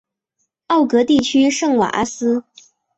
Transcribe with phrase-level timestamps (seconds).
[0.65, 2.43] 奥格地区圣瓦阿斯。